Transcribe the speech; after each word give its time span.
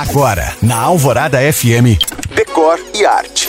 Agora, 0.00 0.54
na 0.62 0.78
Alvorada 0.78 1.36
FM, 1.52 2.00
Decor 2.34 2.80
e 2.94 3.04
Arte. 3.04 3.46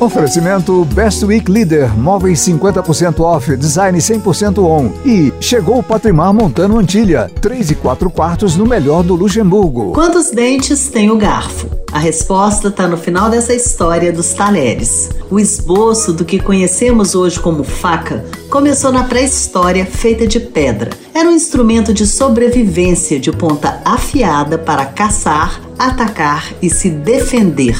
Oferecimento 0.00 0.84
Best 0.86 1.24
Week 1.24 1.48
Leader, 1.48 1.96
móveis 1.96 2.40
50% 2.40 3.20
off, 3.20 3.56
design 3.56 3.96
100% 3.96 4.58
on. 4.58 4.90
E 5.04 5.32
chegou 5.40 5.78
o 5.78 5.84
Patrimar 5.84 6.34
Montano 6.34 6.80
Antilha, 6.80 7.30
3 7.40 7.70
e 7.70 7.74
4 7.76 8.10
quartos 8.10 8.56
no 8.56 8.66
melhor 8.66 9.04
do 9.04 9.14
Luxemburgo. 9.14 9.92
Quantos 9.92 10.32
dentes 10.32 10.88
tem 10.88 11.08
o 11.08 11.16
garfo? 11.16 11.75
A 11.92 11.98
resposta 11.98 12.68
está 12.68 12.86
no 12.86 12.96
final 12.96 13.30
dessa 13.30 13.54
história 13.54 14.12
dos 14.12 14.34
talheres. 14.34 15.08
O 15.30 15.38
esboço 15.38 16.12
do 16.12 16.24
que 16.24 16.38
conhecemos 16.38 17.14
hoje 17.14 17.40
como 17.40 17.64
faca 17.64 18.24
começou 18.50 18.92
na 18.92 19.04
pré-história 19.04 19.86
feita 19.86 20.26
de 20.26 20.40
pedra. 20.40 20.90
Era 21.14 21.28
um 21.28 21.32
instrumento 21.32 21.94
de 21.94 22.06
sobrevivência 22.06 23.18
de 23.18 23.32
ponta 23.32 23.80
afiada 23.84 24.58
para 24.58 24.84
caçar, 24.84 25.60
atacar 25.78 26.52
e 26.60 26.68
se 26.68 26.90
defender. 26.90 27.76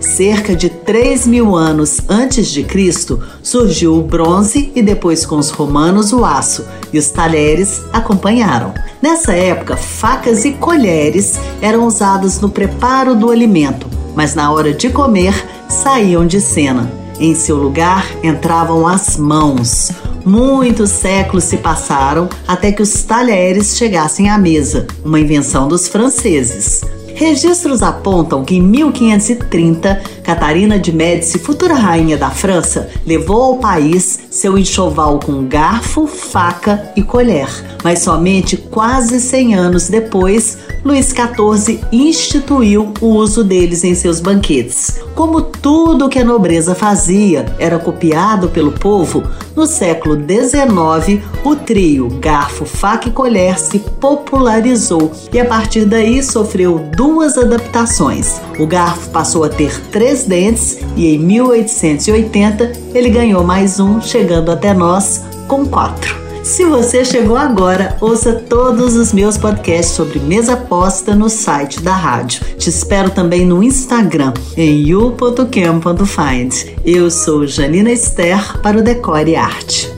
Cerca 0.00 0.54
de 0.54 0.68
3 0.68 1.26
mil 1.26 1.56
anos 1.56 2.00
antes 2.08 2.48
de 2.48 2.62
Cristo, 2.62 3.22
surgiu 3.42 3.96
o 3.96 4.02
bronze 4.02 4.72
e 4.74 4.82
depois 4.82 5.26
com 5.26 5.36
os 5.36 5.50
romanos 5.50 6.12
o 6.12 6.24
aço, 6.24 6.64
e 6.92 6.98
os 6.98 7.10
talheres 7.10 7.82
acompanharam. 7.92 8.72
Nessa 9.02 9.32
época, 9.32 9.76
facas 9.76 10.44
e 10.44 10.52
colheres 10.52 11.38
eram 11.60 11.86
usados 11.86 12.40
no 12.40 12.48
preparo 12.48 13.14
do 13.14 13.30
alimento, 13.30 13.86
mas 14.14 14.34
na 14.34 14.50
hora 14.50 14.72
de 14.72 14.90
comer 14.90 15.34
saíam 15.68 16.26
de 16.26 16.40
cena. 16.40 16.90
Em 17.20 17.34
seu 17.34 17.56
lugar 17.56 18.06
entravam 18.22 18.86
as 18.86 19.16
mãos. 19.16 19.90
Muitos 20.24 20.90
séculos 20.90 21.44
se 21.44 21.56
passaram 21.56 22.28
até 22.46 22.70
que 22.70 22.82
os 22.82 23.02
talheres 23.02 23.76
chegassem 23.76 24.28
à 24.28 24.38
mesa, 24.38 24.86
uma 25.04 25.18
invenção 25.18 25.66
dos 25.66 25.88
franceses. 25.88 26.82
Registros 27.18 27.82
apontam 27.82 28.44
que 28.44 28.54
em 28.54 28.62
1530, 28.62 30.00
Catarina 30.28 30.78
de 30.78 30.92
Médici, 30.92 31.38
futura 31.38 31.72
rainha 31.72 32.14
da 32.14 32.28
França, 32.28 32.90
levou 33.06 33.40
ao 33.44 33.56
país 33.56 34.20
seu 34.30 34.58
enxoval 34.58 35.18
com 35.18 35.46
garfo, 35.46 36.06
faca 36.06 36.92
e 36.94 37.02
colher. 37.02 37.48
Mas 37.82 38.00
somente 38.00 38.54
quase 38.54 39.22
100 39.22 39.54
anos 39.54 39.88
depois, 39.88 40.58
Luís 40.84 41.14
XIV 41.14 41.80
instituiu 41.90 42.92
o 43.00 43.06
uso 43.06 43.42
deles 43.42 43.84
em 43.84 43.94
seus 43.94 44.20
banquetes. 44.20 45.00
Como 45.14 45.40
tudo 45.40 46.10
que 46.10 46.18
a 46.18 46.24
nobreza 46.24 46.74
fazia 46.74 47.46
era 47.58 47.78
copiado 47.78 48.50
pelo 48.50 48.72
povo, 48.72 49.22
no 49.56 49.66
século 49.66 50.14
XIX, 50.14 51.22
o 51.42 51.56
trio 51.56 52.06
garfo, 52.20 52.66
faca 52.66 53.08
e 53.08 53.12
colher 53.12 53.58
se 53.58 53.78
popularizou 53.78 55.10
e 55.32 55.40
a 55.40 55.46
partir 55.46 55.86
daí 55.86 56.22
sofreu 56.22 56.78
duas 56.78 57.38
adaptações. 57.38 58.42
O 58.58 58.66
garfo 58.66 59.08
passou 59.10 59.44
a 59.44 59.48
ter 59.48 59.80
três 59.92 60.24
dentes 60.24 60.78
e 60.96 61.14
em 61.14 61.18
1880 61.18 62.72
ele 62.94 63.08
ganhou 63.10 63.44
mais 63.44 63.78
um, 63.78 64.00
chegando 64.00 64.50
até 64.50 64.74
nós 64.74 65.22
com 65.46 65.64
quatro. 65.64 66.28
Se 66.42 66.64
você 66.64 67.04
chegou 67.04 67.36
agora, 67.36 67.96
ouça 68.00 68.32
todos 68.32 68.96
os 68.96 69.12
meus 69.12 69.36
podcasts 69.36 69.94
sobre 69.94 70.18
mesa 70.18 70.56
posta 70.56 71.14
no 71.14 71.28
site 71.28 71.80
da 71.82 71.94
rádio. 71.94 72.42
Te 72.56 72.70
espero 72.70 73.10
também 73.10 73.44
no 73.44 73.62
Instagram, 73.62 74.32
em 74.56 74.80
you.cam.find. 74.88 76.54
Eu 76.84 77.10
sou 77.10 77.46
Janina 77.46 77.90
Esther 77.90 78.60
para 78.62 78.78
o 78.78 78.82
Decore 78.82 79.36
Arte. 79.36 79.97